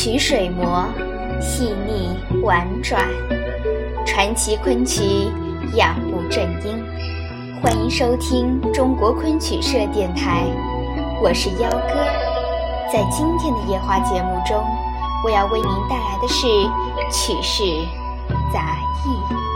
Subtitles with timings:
[0.00, 0.86] 曲水磨，
[1.40, 3.02] 细腻婉转，
[4.06, 5.02] 传奇昆曲
[5.74, 6.80] 雅步正音。
[7.60, 10.44] 欢迎收听中国昆曲社电台，
[11.20, 12.06] 我是幺哥。
[12.92, 14.64] 在今天的夜话节目中，
[15.24, 16.46] 我要为您带来的是
[17.10, 17.64] 曲式
[18.54, 19.47] 杂艺。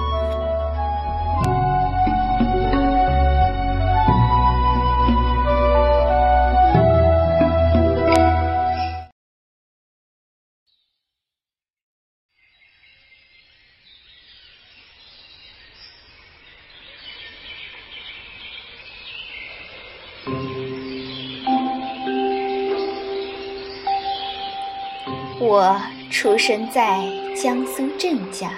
[25.64, 25.80] 我
[26.10, 27.04] 出生在
[27.40, 28.50] 江苏镇江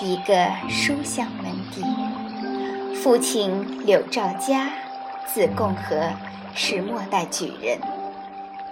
[0.00, 1.82] 一个书香门第，
[2.94, 4.68] 父亲柳兆嘉，
[5.26, 6.00] 字共和，
[6.54, 7.76] 是末代举人。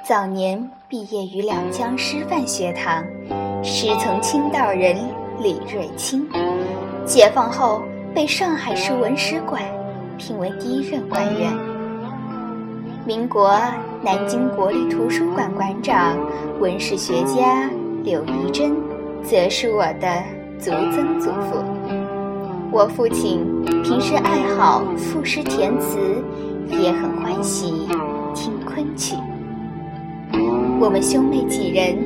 [0.05, 3.05] 早年毕业于两江师范学堂，
[3.65, 4.97] 师从清道人
[5.41, 6.25] 李瑞清。
[7.05, 7.83] 解放后
[8.15, 9.61] 被上海市文史馆
[10.17, 11.53] 聘为第一任官员。
[13.05, 13.61] 民国
[14.07, 16.17] 南京国立图书馆馆长、
[16.61, 17.69] 文史学家
[18.05, 18.71] 柳诒珍，
[19.21, 20.23] 则是我的
[20.61, 21.59] 族曾祖父。
[22.71, 23.45] 我父亲
[23.83, 25.99] 平时爱好赋诗填词，
[26.69, 27.89] 也很欢喜
[28.33, 29.17] 听昆曲。
[30.79, 31.97] 我们兄妹几人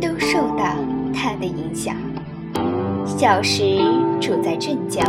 [0.00, 0.64] 都受到
[1.12, 1.94] 他的影响。
[3.04, 3.76] 小时
[4.18, 5.04] 住在镇江，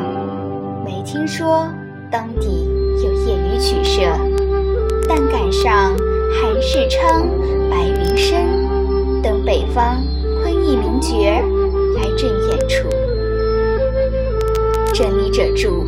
[0.84, 1.66] 没听说
[2.12, 4.41] 当地有业余曲社。
[6.74, 7.28] 世昌、
[7.70, 10.02] 白云生等北方
[10.42, 11.18] 昆艺名角
[11.98, 12.88] 来镇演出。
[14.94, 15.84] 整理者注：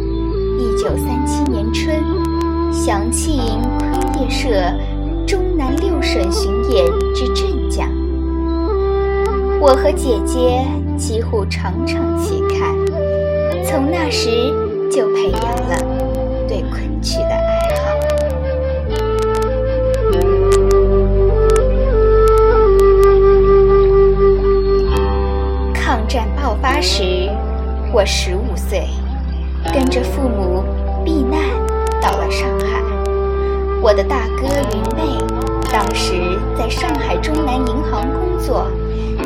[0.59, 1.95] 一九三七年春，
[2.74, 4.50] 祥庆昆业社
[5.25, 7.90] 中南六省巡演至镇江，
[9.62, 10.66] 我和姐姐
[10.97, 12.75] 几乎常常去看，
[13.66, 14.30] 从那时
[14.91, 15.93] 就培养了
[26.73, 27.29] 发时，
[27.94, 28.88] 我十五岁，
[29.72, 30.63] 跟着父母
[31.06, 31.39] 避难
[32.01, 32.81] 到了上海。
[33.79, 35.23] 我的大哥云妹
[35.72, 36.13] 当时
[36.57, 38.66] 在上海中南银行工作，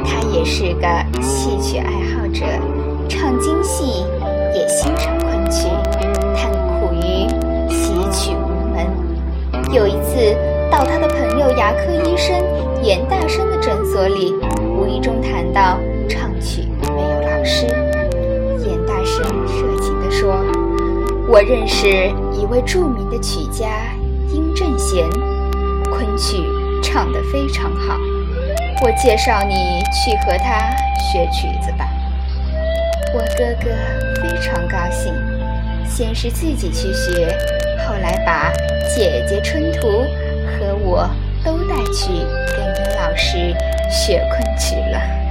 [0.03, 2.43] 他也是个戏曲爱好者，
[3.07, 4.03] 唱京戏，
[4.53, 5.69] 也欣赏昆曲，
[6.35, 7.29] 但苦于
[7.69, 9.71] 戏曲无门。
[9.71, 10.35] 有一次
[10.69, 12.35] 到他的朋友牙科医生
[12.83, 14.33] 严大生的诊所里，
[14.77, 16.66] 无意中谈到唱曲。
[17.47, 17.65] 师
[18.67, 20.43] 严大师热情地说
[21.31, 21.87] ：“我认识
[22.33, 23.69] 一位著名的曲家
[24.29, 25.09] 殷正贤，
[25.89, 26.43] 昆曲
[26.83, 27.97] 唱得非常好。
[28.83, 30.59] 我介绍你去和他
[30.99, 31.87] 学曲子吧。”
[33.15, 33.71] 我哥哥
[34.21, 35.13] 非常高兴，
[35.85, 37.33] 先是自己去学，
[37.87, 38.51] 后来把
[38.93, 39.87] 姐姐春图
[40.45, 41.09] 和我
[41.45, 42.09] 都带去
[42.51, 43.55] 跟殷老师
[43.89, 45.26] 学昆曲了。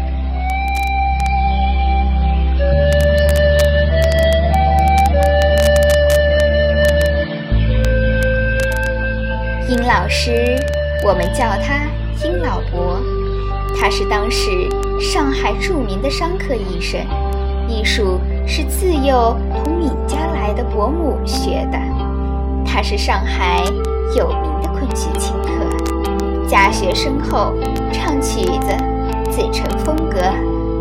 [9.69, 10.57] 殷老师，
[11.05, 11.83] 我们叫他
[12.25, 13.01] 殷老伯。
[13.77, 14.69] 他是当时
[15.01, 17.01] 上海著名的商科医生，
[17.67, 21.79] 艺术是自幼同闵家来的伯母学的。
[22.65, 23.61] 他是上海
[24.17, 27.53] 有名的昆曲琴客，家学深厚，
[27.93, 28.77] 唱曲子
[29.33, 30.21] 自成风格，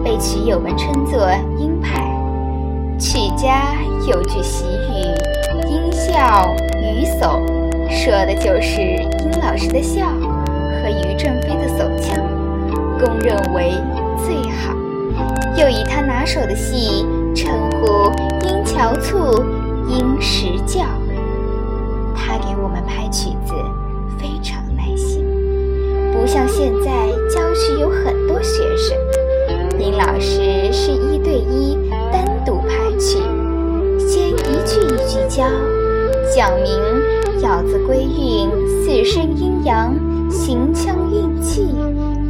[0.03, 2.03] 被曲友们称作“殷派”。
[2.99, 3.73] 曲家
[4.07, 7.41] 有句习语：“殷笑于叟”。
[7.89, 12.15] 说的就是殷老师的笑和于正飞的叟腔，
[12.99, 13.71] 公认为
[14.17, 14.75] 最好。
[15.57, 18.11] 又以他拿手的戏称呼
[18.45, 19.43] 殷乔簇、
[19.87, 20.81] 殷石教。
[22.15, 23.53] 他给我们拍曲子
[24.17, 25.25] 非常耐心，
[26.11, 26.91] 不像现在
[27.29, 28.97] 郊区有很多学生。
[29.79, 31.77] 殷老师是一对一
[32.11, 33.19] 单独拍曲，
[33.99, 35.45] 先一句一句教，
[36.35, 36.69] 讲明。
[37.41, 39.93] 咬字归韵，四声阴阳，
[40.29, 41.73] 行腔运气，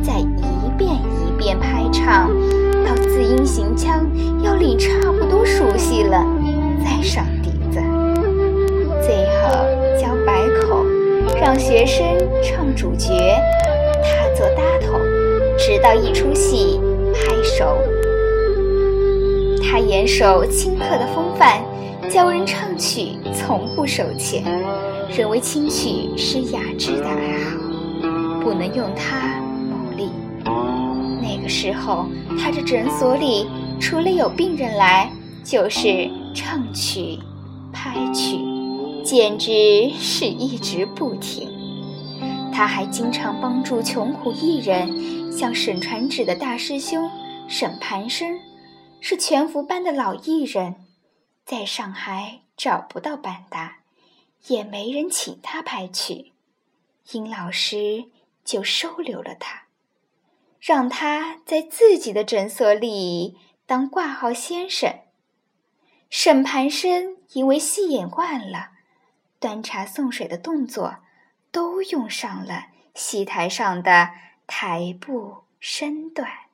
[0.04, 2.30] 再一遍一遍拍唱，
[2.86, 4.06] 到字音行腔
[4.44, 6.24] 要理差不多熟悉了，
[6.84, 7.80] 再上笛子，
[9.02, 9.66] 最后
[10.00, 10.86] 教白口，
[11.42, 12.06] 让学生
[12.44, 13.12] 唱主角，
[14.04, 15.00] 他做搭头，
[15.58, 16.80] 直到一出戏
[17.14, 17.78] 拍手。
[19.64, 21.62] 他严守清客的风范，
[22.16, 24.42] 教人唱曲从不收钱。
[25.10, 30.10] 认为清曲是雅致的爱好，不能用它牟利。
[31.22, 32.06] 那个时候，
[32.40, 33.46] 他这诊所里
[33.82, 35.12] 除了有病人来，
[35.44, 37.20] 就是唱曲、
[37.74, 38.40] 拍曲，
[39.04, 39.52] 简直
[40.00, 41.50] 是一直不停。
[42.50, 47.10] 他还经常帮助穷苦艺人，像沈传芷的大师兄
[47.50, 48.40] 沈盘生，
[49.02, 50.76] 是全福班的老艺人，
[51.46, 53.78] 在上海找不到班搭，
[54.48, 56.34] 也没人请他拍曲，
[57.12, 58.10] 殷老师
[58.44, 59.66] 就收留了他。
[60.60, 63.38] 让他在自己的诊所里
[63.68, 65.02] 当挂号先生。
[66.10, 68.72] 沈盘生因为戏演惯了，
[69.40, 70.98] 端茶送水的动作
[71.52, 74.10] 都用上了戏台上的
[74.48, 76.45] 台步身段。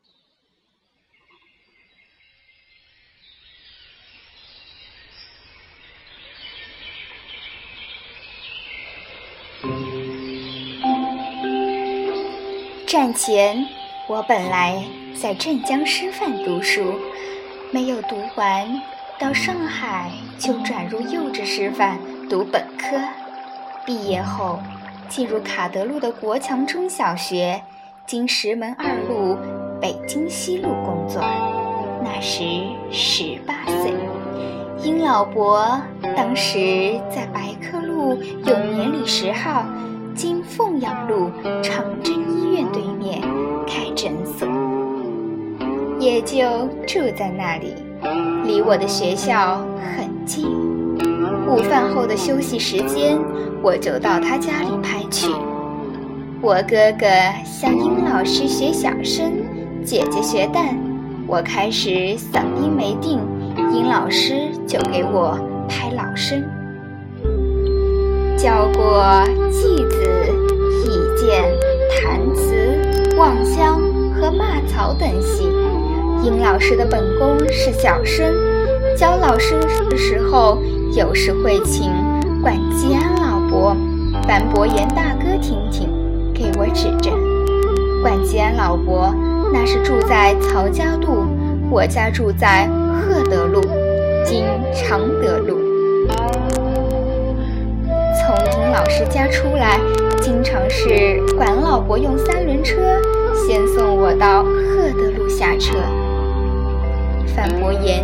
[12.92, 13.66] 战前。
[14.06, 14.84] 我本来
[15.16, 16.94] 在镇江师范读书，
[17.72, 18.68] 没有读完，
[19.18, 21.98] 到上海就转入幼稚师范
[22.30, 22.98] 读本科。
[23.86, 24.60] 毕业后，
[25.08, 27.62] 进入卡德路的国强中小学，
[28.06, 29.38] 经石门二路、
[29.80, 31.22] 北京西路工作。
[32.04, 32.44] 那时
[32.92, 33.94] 十八岁。
[34.84, 35.82] 殷老伯
[36.18, 39.64] 当时在白客路永年里十号，
[40.16, 41.30] 经凤阳路
[41.62, 43.22] 长征医院对面。
[43.68, 44.48] 开诊所，
[46.00, 46.42] 也就
[46.86, 47.74] 住在那里，
[48.46, 49.66] 离我的学校
[49.96, 50.46] 很近。
[51.48, 53.18] 午饭后的休息时间，
[53.62, 55.32] 我就到他家里拍去。
[56.42, 57.06] 我哥哥
[57.46, 59.32] 向殷老师学小声，
[59.86, 60.76] 姐姐学旦。
[61.28, 63.20] 我开始嗓音没定，
[63.74, 65.38] 殷老师就给我
[65.70, 66.44] 拍老生，
[68.42, 70.02] 教过戏子、
[70.84, 71.44] 一剑、
[71.92, 73.16] 弹词。
[73.16, 73.80] 望乡
[74.16, 75.48] 和骂曹等戏，
[76.24, 78.34] 殷老师的本宫是小生，
[78.98, 79.54] 教老师
[79.92, 80.58] 的时候，
[80.94, 81.92] 有时会请
[82.42, 83.78] 管吉安老伯、
[84.28, 85.88] 樊伯言大哥听听，
[86.34, 87.14] 给我指正。
[88.02, 89.14] 管吉安老伯
[89.54, 91.28] 那是住在曹家渡，
[91.70, 93.62] 我家住在赫德路，
[94.26, 95.61] 今常德路。
[99.06, 99.80] 家出来。
[100.22, 102.76] 经常是管老伯用三轮车
[103.36, 105.78] 先送我到赫德路下车。
[107.36, 108.04] 范伯言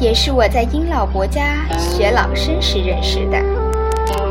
[0.00, 3.38] 也是我在殷老伯家学老生时认识的。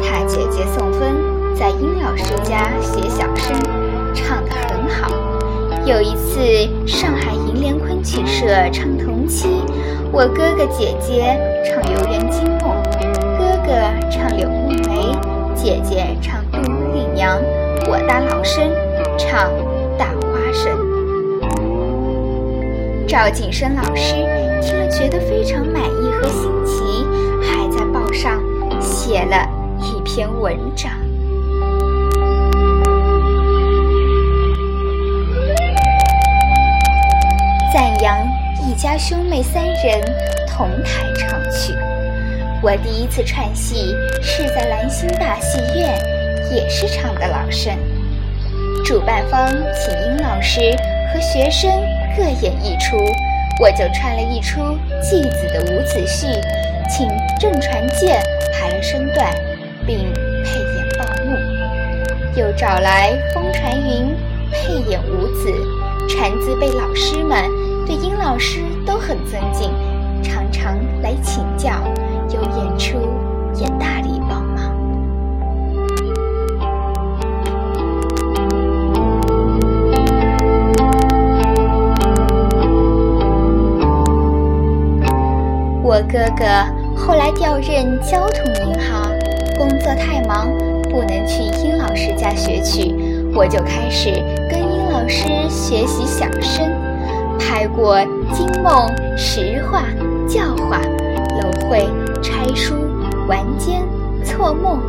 [0.01, 1.13] 他姐姐宋芬
[1.55, 3.55] 在殷老师家学小生，
[4.13, 5.11] 唱得很好。
[5.85, 6.39] 有一次
[6.87, 9.49] 上海银联昆曲社唱同期，
[10.11, 12.81] 我哥哥姐姐唱《游园惊梦》，
[13.37, 13.71] 哥哥
[14.09, 15.11] 唱《柳梦梅》，
[15.61, 16.39] 姐姐唱。
[16.51, 16.57] 杜
[16.93, 17.37] 丽娘，
[17.87, 18.71] 我当老生，
[19.17, 19.51] 唱
[19.97, 20.71] 大花生。
[23.05, 24.13] 赵景生老师
[24.61, 27.05] 听了觉得非常满意和新奇，
[27.41, 28.41] 还在报上
[28.79, 29.49] 写了
[29.81, 30.91] 一篇文章，
[37.73, 38.17] 赞扬
[38.65, 40.01] 一家兄妹三人
[40.47, 41.73] 同台唱曲。
[42.61, 46.19] 我第一次串戏是在兰心大戏院。
[46.51, 47.77] 也是唱的老生，
[48.83, 50.75] 主办方请殷老师
[51.13, 51.69] 和学生
[52.17, 52.97] 各演一出，
[53.61, 54.59] 我就串了一出
[54.99, 56.41] 继子的伍子胥，
[56.89, 57.07] 请
[57.39, 58.19] 郑传健
[58.51, 59.31] 排了身段，
[59.85, 60.11] 并
[60.43, 61.37] 配演报幕，
[62.35, 64.15] 又找来风传云
[64.51, 65.53] 配演伍子，
[66.09, 67.47] 传字辈老师们
[67.85, 69.71] 对殷老师都很尊敬，
[70.23, 71.73] 常常来请教，
[72.31, 72.97] 有演出
[73.55, 74.57] 也大力帮忙。
[85.83, 86.45] 我哥哥
[86.95, 89.11] 后来调任交通银行，
[89.57, 90.47] 工作太忙，
[90.83, 92.95] 不能去殷老师家学曲，
[93.33, 94.11] 我就开始
[94.49, 96.71] 跟殷老师学习小生，
[97.39, 97.97] 拍过
[98.31, 98.71] 《惊梦》
[99.17, 99.83] 《实话》
[100.33, 100.77] 《教化》
[101.41, 101.79] 《楼会》
[102.21, 102.75] 《拆书》
[103.27, 103.81] 《玩奸》
[104.25, 104.79] 《错梦》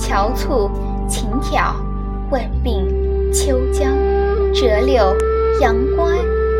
[0.02, 0.68] 《憔悴》
[1.08, 1.60] 《情挑》
[2.30, 2.86] 《问病》
[3.32, 3.92] 《秋江》
[4.52, 5.02] 《折柳》
[5.60, 6.18] 《阳关》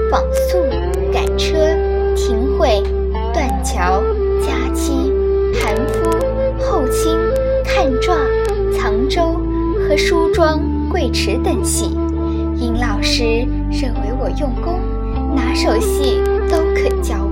[0.10, 0.58] 《访宿》
[1.12, 1.56] 《赶车》
[2.14, 2.82] 《庭会》。
[3.32, 4.02] 断桥、
[4.40, 5.12] 佳期、
[5.54, 6.10] 盘夫、
[6.58, 7.16] 后卿、
[7.64, 8.18] 看状、
[8.72, 9.40] 藏舟
[9.78, 10.60] 和梳妆、
[10.90, 11.96] 贵池等戏，
[12.56, 13.22] 尹老师
[13.70, 14.80] 认为我用功，
[15.34, 16.20] 哪首戏
[16.50, 17.29] 都肯教我，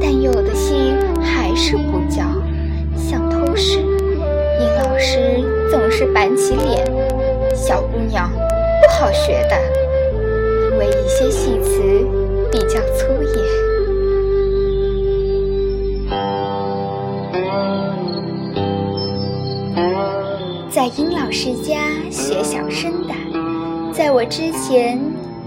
[0.00, 0.74] 但有的戏
[1.20, 2.24] 还是不叫，
[2.96, 3.78] 想偷师。
[3.78, 6.84] 尹老师总是板起脸，
[7.54, 9.56] 小姑娘不好学的，
[10.70, 11.80] 因为一些戏词
[12.50, 13.38] 比较粗野。
[20.70, 23.14] 在殷老师家学小生的，
[23.92, 24.98] 在我之前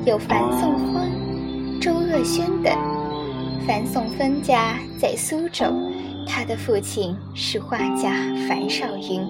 [0.06, 1.10] 有樊颂欢、
[1.80, 2.91] 周鄂轩等。
[3.68, 5.66] 樊颂芬家在苏州，
[6.28, 8.12] 他的父亲是画家
[8.48, 9.22] 樊少云。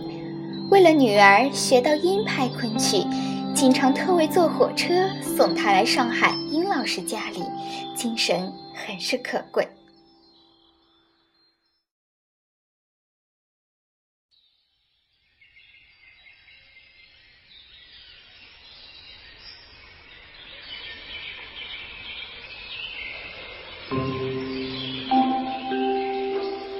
[0.70, 3.06] 为了女儿学到音派昆曲，
[3.54, 7.44] 经常特为坐火车送她来上海殷老师家里，
[7.94, 9.68] 精神很是可贵。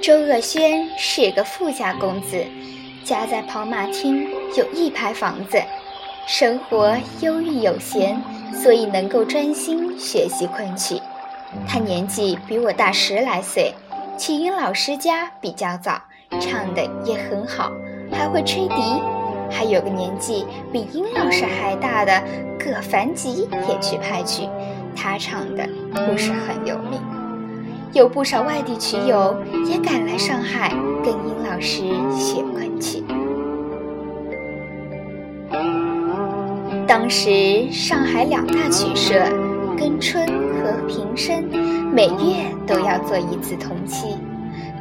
[0.02, 2.44] 周鄂轩是个富家公子，
[3.04, 5.62] 家在跑马厅，有一排房子，
[6.26, 8.20] 生活忧郁有闲，
[8.52, 11.00] 所以能够专心学习昆曲。
[11.68, 13.72] 他年纪比我大十来岁，
[14.18, 16.02] 去殷老师家比较早，
[16.40, 17.70] 唱的也很好，
[18.10, 18.74] 还会吹笛。
[19.48, 22.20] 还有个年纪比殷老师还大的
[22.58, 24.48] 葛凡吉也去拍曲，
[24.96, 27.00] 他唱的不是很有名。
[27.92, 30.70] 有不少外地曲友也赶来上海
[31.04, 31.82] 跟殷老师
[32.18, 33.04] 学昆曲。
[36.86, 39.14] 当时上海两大曲社
[39.76, 41.44] 跟春和平生
[41.92, 44.16] 每月都要做一次同期，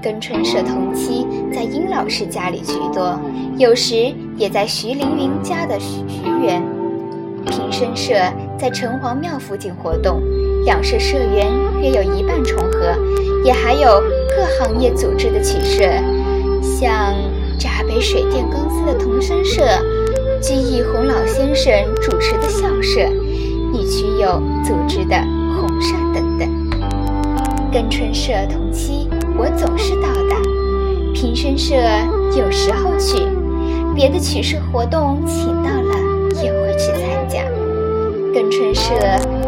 [0.01, 3.20] 跟春社同期在殷老师家里居多，
[3.58, 6.01] 有时也在徐凌云家的徐
[6.41, 6.80] 园。
[7.45, 8.13] 平生社
[8.57, 10.21] 在城隍庙附近活动。
[10.63, 12.95] 两社社员约有一半重合，
[13.43, 14.01] 也还有
[14.36, 15.83] 各行业组织的曲社，
[16.62, 17.15] 像
[17.57, 19.63] 闸北水电公司的同声社，
[20.39, 23.10] 季义红老先生主持的校社，
[23.74, 25.15] 女曲友组织的
[25.55, 26.48] 红社等等。
[27.71, 30.38] 跟春社同期，我总是到达；
[31.12, 31.74] 平生社
[32.38, 33.25] 有时候去，
[33.95, 35.80] 别的曲社活动请到。
[38.33, 38.93] 跟春社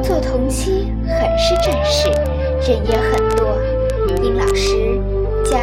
[0.01, 2.09] 做同期很是正式，
[2.69, 3.57] 人也很多。
[4.21, 4.99] 殷老师
[5.45, 5.57] 家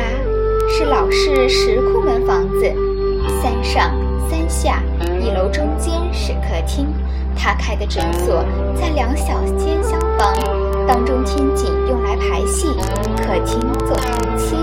[0.70, 2.72] 是老式石库门房子，
[3.42, 3.94] 三上
[4.30, 4.82] 三下，
[5.20, 6.86] 一楼中间是客厅。
[7.36, 8.42] 他开的诊所
[8.74, 10.34] 在两小间厢房，
[10.86, 12.68] 当中天井用来排戏，
[13.18, 14.56] 客厅做同期。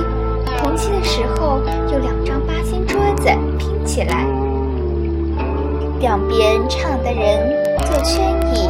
[0.58, 1.62] 同期的时候
[1.92, 4.26] 有两张八仙桌子拼起来，
[6.00, 7.67] 两边唱的人。
[7.86, 8.70] 做圈椅，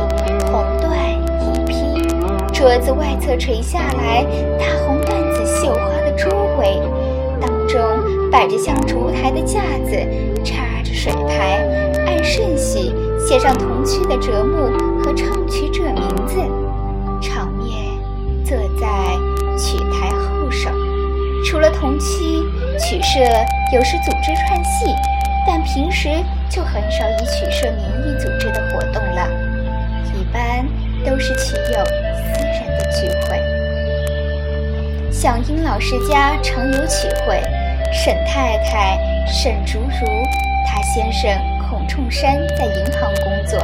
[0.51, 2.07] 红缎一匹，
[2.53, 4.23] 桌子外侧垂下来
[4.59, 6.81] 大红缎子绣花的桌围，
[7.39, 7.79] 当中
[8.31, 9.95] 摆着像烛台的架子，
[10.43, 11.63] 插着水牌，
[12.05, 14.71] 按顺序写上同区的折目
[15.03, 16.35] 和唱曲者名字。
[17.19, 17.97] 场面
[18.45, 18.87] 坐在
[19.57, 20.69] 曲台后首。
[21.43, 22.43] 除了同区，
[22.77, 23.19] 曲社
[23.73, 25.16] 有时组织串戏。
[25.47, 26.09] 但平时
[26.49, 29.25] 就很少以曲社名义组织的活动了，
[30.13, 30.67] 一般
[31.05, 33.41] 都是曲友私人的聚会。
[35.09, 37.41] 像殷老师家常有曲会，
[37.93, 40.05] 沈太太沈竹如，
[40.67, 41.31] 她先生
[41.69, 43.57] 孔冲山在银行工作，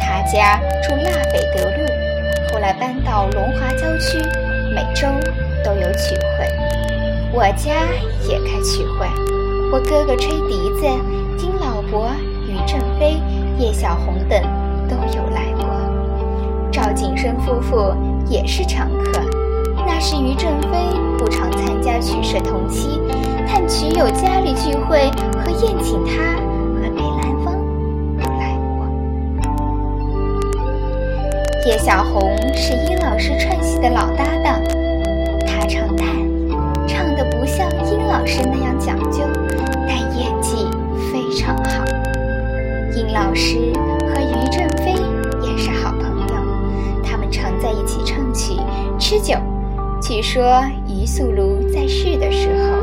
[0.00, 1.86] 他家住腊北德路，
[2.52, 4.18] 后来搬到龙华郊区，
[4.74, 5.06] 每周
[5.62, 6.50] 都有曲会。
[7.30, 7.86] 我家
[8.28, 9.06] 也开曲会，
[9.72, 11.17] 我哥哥吹笛子。
[11.88, 12.10] 金老伯、
[12.46, 13.18] 于正飞、
[13.58, 14.42] 叶小红等
[14.88, 15.64] 都有来过，
[16.70, 17.94] 赵景生夫妇
[18.28, 19.20] 也是常客。
[19.86, 20.68] 那时于正飞
[21.18, 23.00] 不常参加曲社同期，
[23.46, 26.36] 但曲友家里聚会和宴请他
[26.74, 27.54] 和梅兰芳
[28.18, 28.86] 都来过。
[31.66, 32.20] 叶小红
[32.54, 34.60] 是殷老师串戏的老搭档，
[35.46, 36.04] 他唱旦，
[36.86, 38.57] 唱的不像殷老师那
[43.38, 43.54] 师
[44.00, 44.90] 和于振飞
[45.46, 46.34] 也是好朋友，
[47.04, 48.54] 他们常在一起唱曲、
[48.98, 49.36] 吃酒。
[50.02, 50.42] 据说
[50.88, 52.82] 于素如在世的时候，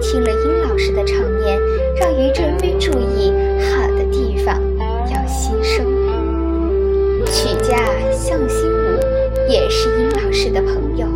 [0.00, 1.58] 听了殷老师的唱念，
[2.00, 4.56] 让于振飞注意好的地方
[5.10, 5.82] 要吸收。
[7.26, 7.76] 曲家
[8.12, 11.08] 向心武也是殷老师的朋友，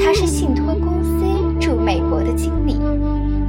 [0.00, 2.78] 他是信托公司驻美国的经理。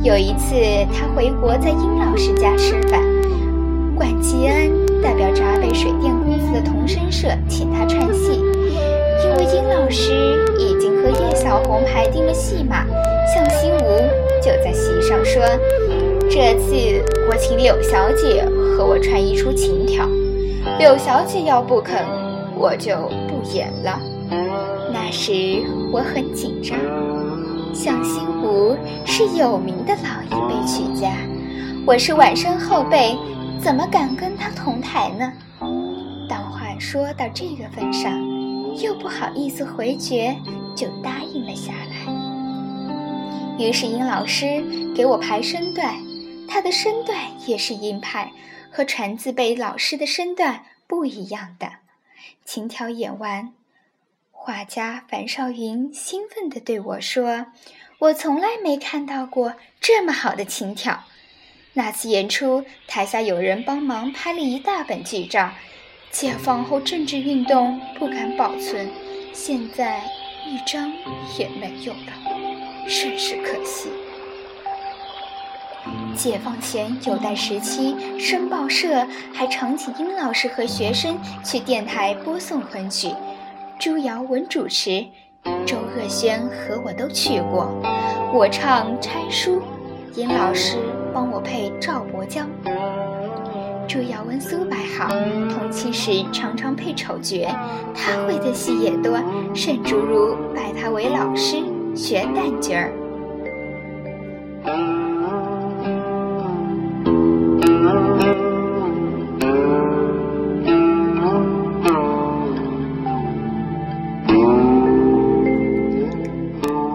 [0.01, 0.55] 有一次
[0.91, 3.14] 他回国，在殷老师家吃饭。
[3.95, 4.69] 管吉安
[5.01, 10.11] 代表闸北水电公司的同声社请他串戏，因为殷老师
[10.59, 12.85] 已经和叶小红排定了戏码，
[13.33, 13.87] 向心无
[14.41, 15.41] 就在戏上说
[16.29, 16.75] ：“这次
[17.29, 20.05] 我请柳小姐和我串一出情调，
[20.77, 22.03] 柳小姐要不肯，
[22.57, 22.95] 我就
[23.29, 23.97] 不演了。”
[24.91, 26.77] 那时我很紧张，
[27.73, 28.75] 向心无
[29.05, 31.13] 是有名的老一辈曲家，
[31.85, 33.15] 我是晚生后辈。
[33.62, 35.33] 怎么敢跟他同台呢？
[36.29, 38.12] 当话说到这个份上，
[38.77, 40.35] 又不好意思回绝，
[40.75, 43.55] 就答应了下来。
[43.57, 44.63] 于是殷老师
[44.95, 45.95] 给我排身段，
[46.47, 48.31] 他的身段也是硬派，
[48.71, 51.67] 和传字辈老师的身段不一样的。
[52.43, 53.53] 琴条演完，
[54.31, 57.47] 画家樊少云兴奋地对我说
[58.00, 61.03] ：“我从来没看到过这么好的琴条。”
[61.77, 65.50] 那次演出，台下有人帮忙拍了一大本剧照。
[66.10, 68.89] 解放后政治运动不敢保存，
[69.34, 70.01] 现在
[70.48, 70.89] 一张
[71.38, 73.89] 也没有了，甚是可惜。
[76.15, 83.13] 解放前有段时期，申报社还常请殷老师和学生去电台播送昆曲，
[83.77, 85.05] 朱瑶文主持，
[85.67, 87.70] 周鄂轩和我都去过。
[88.34, 89.62] 我唱《拆书》，
[90.17, 90.77] 殷老师
[91.15, 92.45] 帮我配《赵伯江》。
[93.88, 95.07] 朱瑶文苏摆好，
[95.50, 97.48] 同期时常常配丑角，
[97.93, 99.17] 他会的戏也多，
[99.53, 101.55] 甚诸如拜他为老师
[101.95, 102.91] 学旦角儿。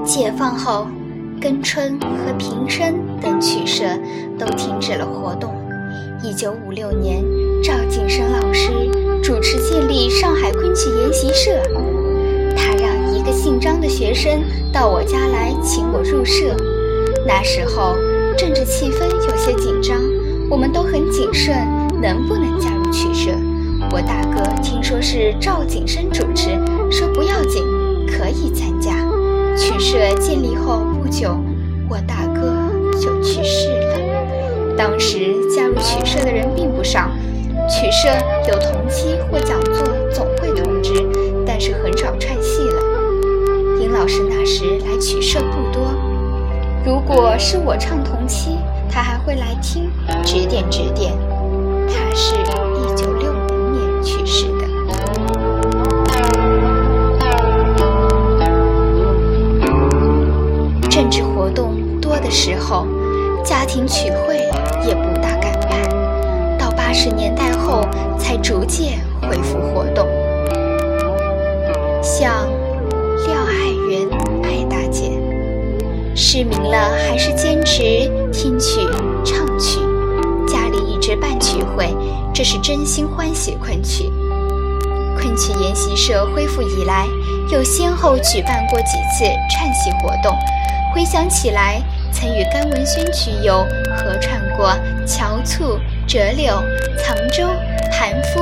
[0.05, 0.87] 解放后，
[1.41, 2.95] 根春和平生
[4.41, 5.55] 都停止了活动。
[6.23, 7.23] 一九五六年，
[7.63, 8.71] 赵景生老师
[9.23, 11.61] 主持建立上海昆曲研习社，
[12.57, 14.41] 他让一个姓张的学生
[14.73, 16.57] 到我家来请我入社。
[17.27, 17.95] 那时候
[18.39, 20.01] 政治气氛有些紧张，
[20.49, 21.55] 我们都很谨慎，
[22.01, 23.31] 能不能加入曲社？
[23.93, 26.51] 我大哥听说是赵景生主持，
[26.91, 27.63] 说不要紧，
[28.07, 28.93] 可以参加。
[29.57, 31.37] 曲社建立后不久，
[31.91, 32.55] 我大哥
[32.99, 34.00] 就去世了。
[34.77, 37.11] 当时加入曲社的人并不少，
[37.69, 38.09] 曲社
[38.49, 41.07] 有同期或讲座总会通知，
[41.47, 42.83] 但是很少串戏了。
[43.79, 45.95] 殷老师那时来曲社不多，
[46.85, 48.59] 如果是我唱同期，
[48.91, 49.91] 他还会来听
[50.25, 51.13] 指点指点。
[51.89, 54.69] 他是一九六零年去世的。
[60.89, 62.87] 政治活动多的时候，
[63.45, 64.40] 家庭曲会。
[64.87, 67.87] 也不大敢办，到八十年代后
[68.19, 70.07] 才逐渐恢复活动。
[72.03, 72.49] 像
[73.27, 74.09] 廖爱媛
[74.43, 75.11] 爱大姐，
[76.15, 77.83] 失明了还是坚持
[78.33, 78.81] 听曲
[79.25, 79.81] 唱曲，
[80.49, 81.95] 家里一直办曲会，
[82.33, 84.11] 这是真心欢喜昆曲。
[85.17, 87.07] 昆曲研习社恢复以来，
[87.53, 90.35] 又先后举办过几次串戏活动，
[90.95, 91.83] 回想起来。
[92.13, 93.65] 曾与甘文轩曲友
[93.97, 94.69] 合唱过
[95.07, 95.65] 《乔簇》
[96.07, 96.53] 《折柳》
[96.99, 97.45] 《藏舟》
[97.91, 98.41] 《盘夫》。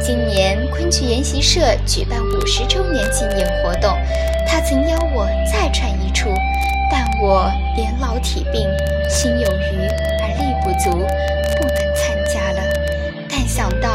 [0.00, 3.96] 今年昆曲研习社举办五十周年纪念活动，
[4.44, 6.30] 他曾邀我再串一出，
[6.90, 8.66] 但我年老体病，
[9.08, 9.86] 心有余
[10.20, 10.90] 而力不足，
[11.60, 12.60] 不能参加了。
[13.28, 13.88] 但想到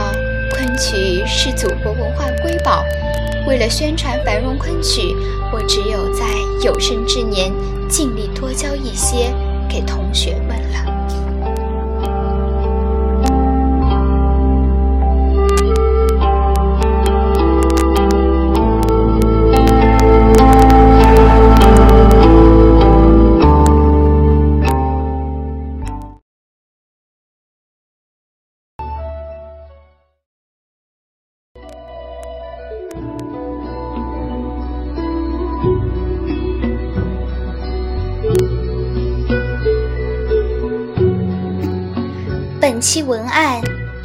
[0.51, 2.85] 昆曲是祖国文化瑰宝，
[3.45, 5.13] 为了宣传繁荣昆曲，
[5.51, 6.23] 我只有在
[6.63, 7.51] 有生之年。
[7.89, 9.33] 尽力多教一些
[9.67, 10.50] 给同学们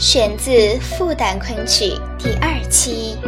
[0.09, 3.19] 选自《复旦昆曲》第二期，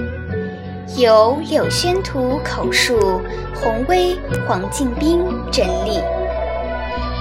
[0.96, 3.20] 由柳宣图口述，
[3.52, 5.18] 洪威、黄敬斌
[5.50, 6.00] 整理。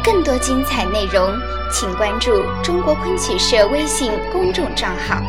[0.03, 1.27] 更多精彩内容，
[1.73, 5.23] 请关注中国昆曲社微信公众账号，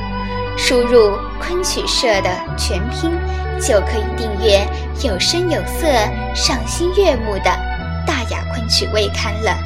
[0.58, 3.10] 输入“昆曲社”的全拼，
[3.58, 4.60] 就可以订阅
[5.04, 5.86] 有声有色、
[6.34, 7.50] 赏心悦目的
[8.06, 9.56] 《大雅昆曲微刊》了。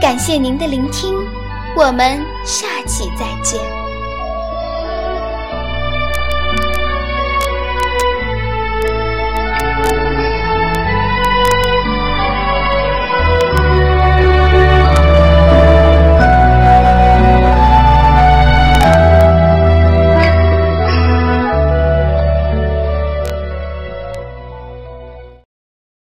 [0.00, 1.14] 感谢您的聆听。
[1.76, 3.79] 我们下期再见。